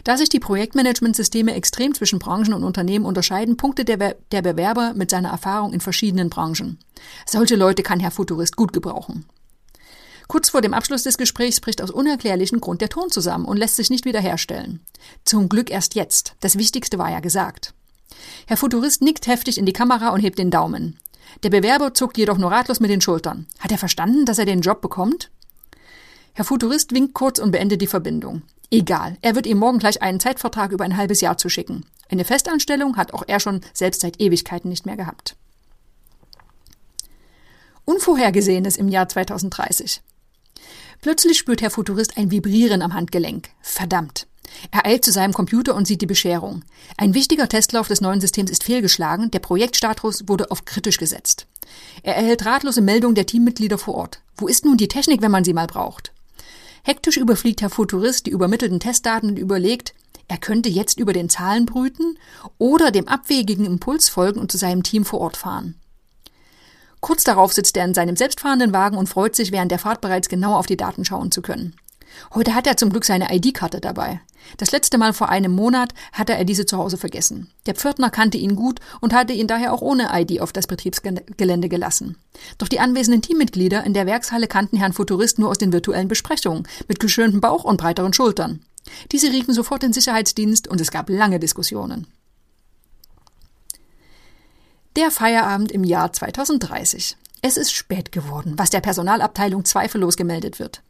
Da 0.03 0.17
sich 0.17 0.29
die 0.29 0.39
Projektmanagementsysteme 0.39 1.53
extrem 1.55 1.93
zwischen 1.93 2.19
Branchen 2.19 2.53
und 2.53 2.63
Unternehmen 2.63 3.05
unterscheiden, 3.05 3.57
punktet 3.57 3.87
der, 3.87 4.15
der 4.31 4.41
Bewerber 4.41 4.93
mit 4.93 5.09
seiner 5.09 5.29
Erfahrung 5.29 5.73
in 5.73 5.81
verschiedenen 5.81 6.29
Branchen. 6.29 6.77
Solche 7.25 7.55
Leute 7.55 7.83
kann 7.83 7.99
Herr 7.99 8.11
Futurist 8.11 8.55
gut 8.55 8.73
gebrauchen. 8.73 9.25
Kurz 10.27 10.49
vor 10.49 10.61
dem 10.61 10.73
Abschluss 10.73 11.03
des 11.03 11.17
Gesprächs 11.17 11.59
bricht 11.59 11.81
aus 11.81 11.91
unerklärlichen 11.91 12.59
Grund 12.59 12.81
der 12.81 12.89
Ton 12.89 13.11
zusammen 13.11 13.45
und 13.45 13.57
lässt 13.57 13.75
sich 13.75 13.89
nicht 13.89 14.05
wiederherstellen. 14.05 14.79
Zum 15.23 15.49
Glück 15.49 15.69
erst 15.69 15.95
jetzt. 15.95 16.35
Das 16.39 16.57
Wichtigste 16.57 16.97
war 16.97 17.11
ja 17.11 17.19
gesagt. 17.19 17.73
Herr 18.47 18.57
Futurist 18.57 19.01
nickt 19.01 19.27
heftig 19.27 19.57
in 19.57 19.65
die 19.65 19.73
Kamera 19.73 20.09
und 20.09 20.21
hebt 20.21 20.39
den 20.39 20.51
Daumen. 20.51 20.97
Der 21.43 21.49
Bewerber 21.49 21.93
zuckt 21.93 22.17
jedoch 22.17 22.37
nur 22.37 22.51
ratlos 22.51 22.79
mit 22.79 22.89
den 22.89 23.01
Schultern. 23.01 23.45
Hat 23.59 23.71
er 23.71 23.77
verstanden, 23.77 24.25
dass 24.25 24.39
er 24.39 24.45
den 24.45 24.61
Job 24.61 24.81
bekommt? 24.81 25.31
Herr 26.33 26.45
Futurist 26.45 26.93
winkt 26.93 27.13
kurz 27.13 27.39
und 27.39 27.51
beendet 27.51 27.81
die 27.81 27.87
Verbindung. 27.87 28.41
Egal, 28.71 29.17
er 29.21 29.35
wird 29.35 29.45
ihm 29.45 29.59
morgen 29.59 29.79
gleich 29.79 30.01
einen 30.01 30.19
Zeitvertrag 30.19 30.71
über 30.71 30.83
ein 30.83 30.97
halbes 30.97 31.21
Jahr 31.21 31.37
zuschicken. 31.37 31.85
Eine 32.09 32.25
Festanstellung 32.25 32.97
hat 32.97 33.13
auch 33.13 33.23
er 33.27 33.39
schon 33.39 33.61
selbst 33.73 34.01
seit 34.01 34.19
Ewigkeiten 34.19 34.69
nicht 34.69 34.85
mehr 34.85 34.97
gehabt. 34.97 35.35
Unvorhergesehenes 37.85 38.77
im 38.77 38.89
Jahr 38.89 39.07
2030. 39.07 40.01
Plötzlich 41.01 41.37
spürt 41.37 41.61
Herr 41.61 41.69
Futurist 41.69 42.17
ein 42.17 42.31
Vibrieren 42.31 42.81
am 42.81 42.93
Handgelenk. 42.93 43.49
Verdammt. 43.61 44.27
Er 44.71 44.85
eilt 44.85 45.05
zu 45.05 45.11
seinem 45.11 45.33
Computer 45.33 45.75
und 45.75 45.85
sieht 45.85 46.01
die 46.01 46.07
Bescherung. 46.07 46.63
Ein 46.97 47.13
wichtiger 47.13 47.49
Testlauf 47.49 47.87
des 47.87 48.01
neuen 48.01 48.21
Systems 48.21 48.51
ist 48.51 48.63
fehlgeschlagen, 48.63 49.31
der 49.31 49.39
Projektstatus 49.39 50.27
wurde 50.27 50.49
auf 50.51 50.65
kritisch 50.65 50.97
gesetzt. 50.97 51.47
Er 52.03 52.15
erhält 52.15 52.45
ratlose 52.45 52.81
Meldungen 52.81 53.15
der 53.15 53.25
Teammitglieder 53.25 53.77
vor 53.77 53.95
Ort. 53.95 54.21
Wo 54.37 54.47
ist 54.47 54.65
nun 54.65 54.77
die 54.77 54.87
Technik, 54.87 55.21
wenn 55.21 55.31
man 55.31 55.43
sie 55.43 55.53
mal 55.53 55.67
braucht? 55.67 56.11
Hektisch 56.87 57.17
überfliegt 57.17 57.63
Herr 57.63 57.71
Futurist 57.71 58.27
die 58.27 58.29
übermittelten 58.29 58.79
Testdaten 58.79 59.29
und 59.29 59.39
überlegt, 59.39 59.95
er 60.27 60.37
könnte 60.37 60.69
jetzt 60.69 60.99
über 60.99 61.13
den 61.13 61.29
Zahlen 61.29 61.65
brüten 61.65 62.19
oder 62.59 62.91
dem 62.91 63.07
abwegigen 63.07 63.65
Impuls 63.65 64.07
folgen 64.07 64.39
und 64.39 64.51
zu 64.51 64.59
seinem 64.59 64.83
Team 64.83 65.03
vor 65.03 65.19
Ort 65.19 65.35
fahren. 65.35 65.73
Kurz 66.99 67.23
darauf 67.23 67.53
sitzt 67.53 67.75
er 67.75 67.85
in 67.85 67.95
seinem 67.95 68.15
selbstfahrenden 68.15 68.71
Wagen 68.71 68.97
und 68.97 69.09
freut 69.09 69.35
sich, 69.35 69.51
während 69.51 69.71
der 69.71 69.79
Fahrt 69.79 69.99
bereits 69.99 70.29
genau 70.29 70.55
auf 70.55 70.67
die 70.67 70.77
Daten 70.77 71.05
schauen 71.05 71.31
zu 71.31 71.41
können. 71.41 71.75
Heute 72.33 72.55
hat 72.55 72.67
er 72.67 72.77
zum 72.77 72.89
Glück 72.89 73.05
seine 73.05 73.33
ID-Karte 73.33 73.79
dabei. 73.81 74.21
Das 74.57 74.71
letzte 74.71 74.97
Mal 74.97 75.13
vor 75.13 75.29
einem 75.29 75.51
Monat 75.51 75.93
hatte 76.11 76.33
er 76.33 76.45
diese 76.45 76.65
zu 76.65 76.77
Hause 76.77 76.97
vergessen. 76.97 77.49
Der 77.65 77.75
Pförtner 77.75 78.09
kannte 78.09 78.37
ihn 78.37 78.55
gut 78.55 78.79
und 79.01 79.13
hatte 79.13 79.33
ihn 79.33 79.47
daher 79.47 79.73
auch 79.73 79.81
ohne 79.81 80.09
ID 80.13 80.41
auf 80.41 80.53
das 80.53 80.67
Betriebsgelände 80.67 81.69
gelassen. 81.69 82.17
Doch 82.57 82.67
die 82.67 82.79
anwesenden 82.79 83.21
Teammitglieder 83.21 83.83
in 83.83 83.93
der 83.93 84.05
Werkshalle 84.05 84.47
kannten 84.47 84.77
Herrn 84.77 84.93
Futurist 84.93 85.39
nur 85.39 85.49
aus 85.49 85.57
den 85.57 85.73
virtuellen 85.73 86.07
Besprechungen, 86.07 86.67
mit 86.87 86.99
geschöntem 86.99 87.41
Bauch 87.41 87.63
und 87.63 87.77
breiteren 87.77 88.13
Schultern. 88.13 88.61
Diese 89.11 89.31
riefen 89.31 89.53
sofort 89.53 89.83
den 89.83 89.93
Sicherheitsdienst 89.93 90.67
und 90.67 90.79
es 90.79 90.91
gab 90.91 91.09
lange 91.09 91.39
Diskussionen. 91.39 92.07
Der 94.95 95.11
Feierabend 95.11 95.71
im 95.71 95.83
Jahr 95.83 96.13
2030. 96.13 97.17
Es 97.41 97.57
ist 97.57 97.73
spät 97.73 98.11
geworden, 98.11 98.53
was 98.57 98.69
der 98.69 98.81
Personalabteilung 98.81 99.65
zweifellos 99.65 100.17
gemeldet 100.17 100.59
wird. 100.59 100.81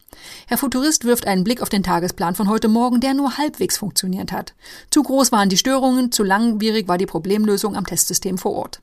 Herr 0.48 0.58
Futurist 0.58 1.04
wirft 1.04 1.28
einen 1.28 1.44
Blick 1.44 1.62
auf 1.62 1.70
den 1.70 1.84
Tagesplan 1.84 2.36
von 2.36 2.48
heute 2.48 2.68
Morgen, 2.68 3.02
der 3.02 3.14
nur 3.14 3.38
halbwegs 3.38 3.78
funktioniert 3.78 4.32
hat. 4.32 4.54
Zu 4.90 5.04
groß 5.04 5.32
waren 5.32 5.50
die 5.50 5.58
Störungen, 5.58 6.12
zu 6.12 6.24
langwierig 6.24 6.88
war 6.88 6.98
die 6.98 7.06
Problemlösung 7.06 7.76
am 7.76 7.86
Testsystem 7.86 8.38
vor 8.38 8.54
Ort. 8.54 8.82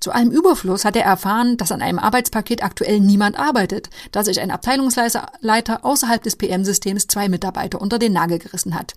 Zu 0.00 0.12
allem 0.12 0.30
Überfluss 0.30 0.84
hat 0.84 0.96
er 0.96 1.04
erfahren, 1.04 1.56
dass 1.56 1.72
an 1.72 1.80
einem 1.80 1.98
Arbeitspaket 1.98 2.62
aktuell 2.62 3.00
niemand 3.00 3.38
arbeitet, 3.38 3.88
da 4.12 4.22
sich 4.22 4.40
ein 4.40 4.50
Abteilungsleiter 4.50 5.84
außerhalb 5.84 6.22
des 6.22 6.36
PM-Systems 6.36 7.06
zwei 7.06 7.28
Mitarbeiter 7.28 7.80
unter 7.80 7.98
den 7.98 8.12
Nagel 8.12 8.38
gerissen 8.38 8.74
hat. 8.74 8.94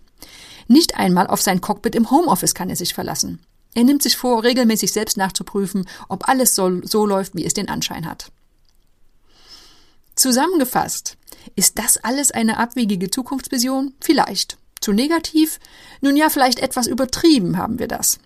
Nicht 0.67 0.97
einmal 0.97 1.27
auf 1.27 1.41
sein 1.41 1.61
Cockpit 1.61 1.95
im 1.95 2.11
Homeoffice 2.11 2.53
kann 2.53 2.69
er 2.69 2.75
sich 2.75 2.93
verlassen. 2.93 3.39
Er 3.77 3.83
nimmt 3.83 4.01
sich 4.01 4.17
vor, 4.17 4.43
regelmäßig 4.43 4.91
selbst 4.91 5.17
nachzuprüfen, 5.17 5.87
ob 6.09 6.27
alles 6.27 6.55
so, 6.55 6.81
so 6.83 7.05
läuft, 7.05 7.35
wie 7.35 7.45
es 7.45 7.53
den 7.53 7.69
Anschein 7.69 8.09
hat. 8.09 8.31
Zusammengefasst, 10.15 11.15
ist 11.55 11.77
das 11.77 11.97
alles 11.97 12.31
eine 12.31 12.57
abwegige 12.57 13.11
Zukunftsvision? 13.11 13.93
Vielleicht. 14.01 14.57
Zu 14.81 14.93
negativ? 14.93 15.59
Nun 16.01 16.15
ja, 16.17 16.31
vielleicht 16.31 16.57
etwas 16.57 16.87
übertrieben 16.87 17.59
haben 17.59 17.77
wir 17.77 17.87
das. 17.87 18.17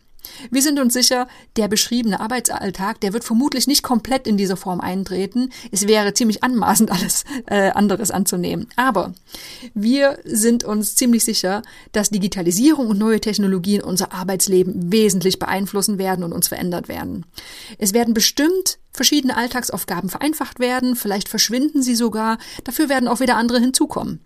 Wir 0.49 0.61
sind 0.61 0.79
uns 0.79 0.93
sicher, 0.93 1.27
der 1.57 1.67
beschriebene 1.67 2.19
Arbeitsalltag, 2.19 3.01
der 3.01 3.13
wird 3.13 3.23
vermutlich 3.23 3.67
nicht 3.67 3.83
komplett 3.83 4.27
in 4.27 4.37
dieser 4.37 4.57
Form 4.57 4.79
eintreten. 4.79 5.49
Es 5.71 5.87
wäre 5.87 6.13
ziemlich 6.13 6.43
anmaßend, 6.43 6.91
alles 6.91 7.23
äh, 7.47 7.69
anderes 7.71 8.11
anzunehmen. 8.11 8.67
Aber 8.75 9.13
wir 9.73 10.19
sind 10.23 10.63
uns 10.63 10.95
ziemlich 10.95 11.23
sicher, 11.23 11.61
dass 11.91 12.09
Digitalisierung 12.09 12.87
und 12.87 12.99
neue 12.99 13.21
Technologien 13.21 13.81
unser 13.81 14.13
Arbeitsleben 14.13 14.91
wesentlich 14.91 15.39
beeinflussen 15.39 15.97
werden 15.97 16.23
und 16.23 16.33
uns 16.33 16.47
verändert 16.47 16.87
werden. 16.87 17.25
Es 17.77 17.93
werden 17.93 18.13
bestimmt 18.13 18.79
verschiedene 18.93 19.37
Alltagsaufgaben 19.37 20.09
vereinfacht 20.09 20.59
werden, 20.59 20.95
vielleicht 20.95 21.29
verschwinden 21.29 21.81
sie 21.81 21.95
sogar, 21.95 22.37
dafür 22.63 22.89
werden 22.89 23.07
auch 23.07 23.19
wieder 23.19 23.37
andere 23.37 23.59
hinzukommen. 23.59 24.19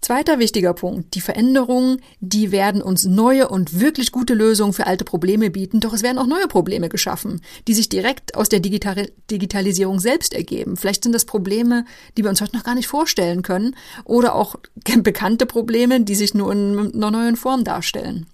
Zweiter 0.00 0.38
wichtiger 0.38 0.72
Punkt. 0.72 1.14
Die 1.14 1.20
Veränderungen, 1.20 2.00
die 2.20 2.52
werden 2.52 2.80
uns 2.80 3.04
neue 3.04 3.48
und 3.48 3.80
wirklich 3.80 4.12
gute 4.12 4.32
Lösungen 4.32 4.72
für 4.72 4.86
alte 4.86 5.04
Probleme 5.04 5.50
bieten, 5.50 5.80
doch 5.80 5.92
es 5.92 6.02
werden 6.02 6.16
auch 6.16 6.26
neue 6.26 6.48
Probleme 6.48 6.88
geschaffen, 6.88 7.42
die 7.68 7.74
sich 7.74 7.90
direkt 7.90 8.34
aus 8.34 8.48
der 8.48 8.60
Digital 8.60 9.10
Digitalisierung 9.30 10.00
selbst 10.00 10.32
ergeben. 10.32 10.78
Vielleicht 10.78 11.04
sind 11.04 11.12
das 11.12 11.26
Probleme, 11.26 11.84
die 12.16 12.22
wir 12.22 12.30
uns 12.30 12.40
heute 12.40 12.56
noch 12.56 12.64
gar 12.64 12.74
nicht 12.74 12.88
vorstellen 12.88 13.42
können 13.42 13.76
oder 14.04 14.34
auch 14.34 14.56
bekannte 15.02 15.44
Probleme, 15.44 16.00
die 16.00 16.14
sich 16.14 16.32
nur 16.32 16.50
in 16.50 16.94
einer 16.94 17.10
neuen 17.10 17.36
Form 17.36 17.64
darstellen. 17.64 18.26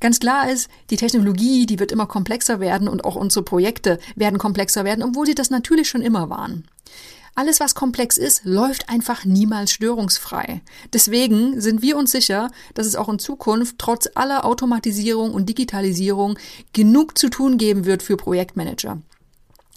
Ganz 0.00 0.20
klar 0.20 0.50
ist, 0.50 0.68
die 0.90 0.96
Technologie, 0.96 1.66
die 1.66 1.80
wird 1.80 1.92
immer 1.92 2.06
komplexer 2.06 2.60
werden 2.60 2.88
und 2.88 3.04
auch 3.04 3.16
unsere 3.16 3.44
Projekte 3.44 3.98
werden 4.16 4.38
komplexer 4.38 4.84
werden, 4.84 5.02
obwohl 5.02 5.26
sie 5.26 5.34
das 5.34 5.50
natürlich 5.50 5.88
schon 5.88 6.02
immer 6.02 6.30
waren. 6.30 6.68
Alles, 7.38 7.60
was 7.60 7.76
komplex 7.76 8.18
ist, 8.18 8.44
läuft 8.44 8.88
einfach 8.88 9.24
niemals 9.24 9.70
störungsfrei. 9.70 10.60
Deswegen 10.92 11.60
sind 11.60 11.82
wir 11.82 11.96
uns 11.96 12.10
sicher, 12.10 12.50
dass 12.74 12.84
es 12.84 12.96
auch 12.96 13.08
in 13.08 13.20
Zukunft 13.20 13.76
trotz 13.78 14.08
aller 14.16 14.44
Automatisierung 14.44 15.32
und 15.32 15.48
Digitalisierung 15.48 16.36
genug 16.72 17.16
zu 17.16 17.28
tun 17.28 17.56
geben 17.56 17.84
wird 17.84 18.02
für 18.02 18.16
Projektmanager. 18.16 19.00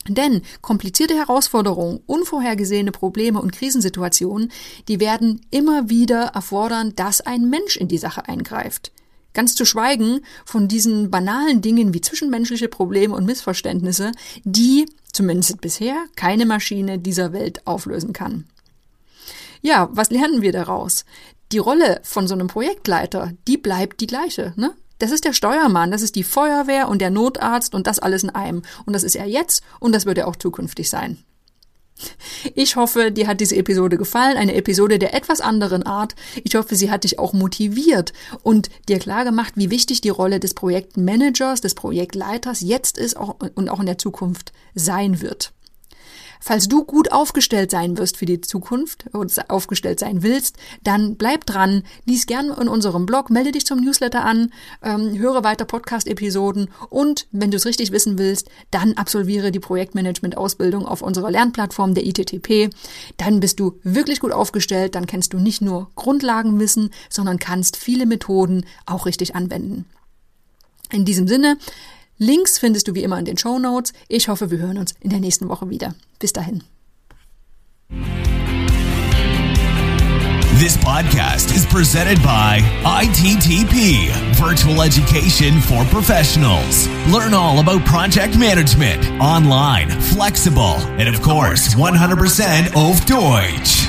Denn 0.07 0.41
komplizierte 0.61 1.13
Herausforderungen, 1.13 1.99
unvorhergesehene 2.07 2.91
Probleme 2.91 3.39
und 3.39 3.51
Krisensituationen, 3.51 4.51
die 4.87 4.99
werden 4.99 5.41
immer 5.51 5.87
wieder 5.87 6.31
erfordern, 6.33 6.93
dass 6.95 7.21
ein 7.21 7.47
Mensch 7.47 7.77
in 7.77 7.87
die 7.87 7.99
Sache 7.99 8.27
eingreift. 8.27 8.91
Ganz 9.33 9.53
zu 9.55 9.65
schweigen 9.65 10.21
von 10.45 10.67
diesen 10.67 11.09
banalen 11.11 11.61
Dingen 11.61 11.93
wie 11.93 12.01
zwischenmenschliche 12.01 12.67
Probleme 12.67 13.15
und 13.15 13.25
Missverständnisse, 13.25 14.11
die, 14.43 14.87
zumindest 15.21 15.61
bisher, 15.61 16.07
keine 16.15 16.47
Maschine 16.47 16.97
dieser 16.97 17.31
Welt 17.31 17.67
auflösen 17.67 18.11
kann. 18.11 18.45
Ja, 19.61 19.87
was 19.91 20.09
lernen 20.09 20.41
wir 20.41 20.51
daraus? 20.51 21.05
Die 21.51 21.59
Rolle 21.59 21.99
von 22.01 22.27
so 22.27 22.33
einem 22.33 22.47
Projektleiter, 22.47 23.33
die 23.47 23.57
bleibt 23.57 24.01
die 24.01 24.07
gleiche, 24.07 24.53
ne? 24.55 24.73
Das 24.97 25.11
ist 25.11 25.23
der 25.23 25.33
Steuermann, 25.33 25.91
das 25.91 26.01
ist 26.01 26.15
die 26.15 26.23
Feuerwehr 26.23 26.87
und 26.87 27.01
der 27.01 27.11
Notarzt 27.11 27.75
und 27.75 27.85
das 27.85 27.99
alles 27.99 28.23
in 28.23 28.31
einem. 28.31 28.63
Und 28.85 28.93
das 28.93 29.03
ist 29.03 29.15
er 29.15 29.27
jetzt 29.27 29.63
und 29.79 29.93
das 29.93 30.07
wird 30.07 30.17
er 30.17 30.27
auch 30.27 30.35
zukünftig 30.35 30.89
sein. 30.89 31.19
Ich 32.55 32.75
hoffe, 32.75 33.11
dir 33.11 33.27
hat 33.27 33.39
diese 33.41 33.55
Episode 33.55 33.97
gefallen, 33.97 34.37
eine 34.37 34.55
Episode 34.55 34.99
der 34.99 35.13
etwas 35.13 35.41
anderen 35.41 35.83
Art. 35.83 36.15
Ich 36.43 36.55
hoffe, 36.55 36.75
sie 36.75 36.91
hat 36.91 37.03
dich 37.03 37.19
auch 37.19 37.33
motiviert 37.33 38.13
und 38.43 38.69
dir 38.87 38.99
klar 38.99 39.23
gemacht, 39.23 39.53
wie 39.55 39.69
wichtig 39.69 40.01
die 40.01 40.09
Rolle 40.09 40.39
des 40.39 40.53
Projektmanagers, 40.53 41.61
des 41.61 41.75
Projektleiters 41.75 42.61
jetzt 42.61 42.97
ist 42.97 43.15
und 43.17 43.69
auch 43.69 43.79
in 43.79 43.85
der 43.85 43.97
Zukunft 43.97 44.51
sein 44.75 45.21
wird. 45.21 45.53
Falls 46.39 46.67
du 46.67 46.83
gut 46.83 47.11
aufgestellt 47.11 47.71
sein 47.71 47.97
wirst 47.97 48.17
für 48.17 48.25
die 48.25 48.41
Zukunft 48.41 49.05
und 49.11 49.49
aufgestellt 49.49 49.99
sein 49.99 50.23
willst, 50.23 50.57
dann 50.83 51.15
bleib 51.15 51.45
dran, 51.45 51.83
lies 52.05 52.25
gern 52.25 52.49
in 52.49 52.67
unserem 52.67 53.05
Blog, 53.05 53.29
melde 53.29 53.51
dich 53.51 53.65
zum 53.65 53.79
Newsletter 53.79 54.25
an, 54.25 54.51
ähm, 54.81 55.17
höre 55.17 55.43
weiter 55.43 55.65
Podcast-Episoden 55.65 56.69
und 56.89 57.27
wenn 57.31 57.51
du 57.51 57.57
es 57.57 57.65
richtig 57.65 57.91
wissen 57.91 58.17
willst, 58.17 58.49
dann 58.71 58.93
absolviere 58.93 59.51
die 59.51 59.59
Projektmanagement-Ausbildung 59.59 60.85
auf 60.85 61.01
unserer 61.01 61.31
Lernplattform 61.31 61.93
der 61.93 62.05
ITTP. 62.05 62.69
Dann 63.17 63.39
bist 63.39 63.59
du 63.59 63.79
wirklich 63.83 64.19
gut 64.19 64.31
aufgestellt, 64.31 64.95
dann 64.95 65.05
kennst 65.05 65.33
du 65.33 65.37
nicht 65.37 65.61
nur 65.61 65.91
Grundlagenwissen, 65.95 66.89
sondern 67.09 67.39
kannst 67.39 67.77
viele 67.77 68.05
Methoden 68.05 68.65
auch 68.85 69.05
richtig 69.05 69.35
anwenden. 69.35 69.85
In 70.91 71.05
diesem 71.05 71.27
Sinne, 71.27 71.57
Links 72.23 72.59
findest 72.59 72.87
du 72.87 72.93
wie 72.93 73.01
immer 73.01 73.17
in 73.17 73.25
den 73.25 73.35
Show 73.35 73.57
Notes. 73.57 73.93
Ich 74.07 74.27
hoffe, 74.27 74.51
wir 74.51 74.59
hören 74.59 74.77
uns 74.77 74.93
in 74.99 75.09
der 75.09 75.19
nächsten 75.19 75.49
Woche 75.49 75.71
wieder. 75.71 75.95
Bis 76.19 76.31
dahin. 76.31 76.63
This 80.59 80.77
podcast 80.77 81.49
is 81.55 81.65
presented 81.65 82.21
by 82.21 82.61
ITTP, 82.85 84.11
Virtual 84.35 84.83
Education 84.83 85.59
for 85.61 85.83
Professionals. 85.85 86.87
Learn 87.11 87.33
all 87.33 87.57
about 87.57 87.83
project 87.85 88.37
management, 88.37 89.03
online, 89.19 89.89
flexible, 89.89 90.77
and 90.99 91.09
of 91.09 91.23
course, 91.23 91.73
100% 91.73 92.75
auf 92.75 93.03
Deutsch. 93.05 93.80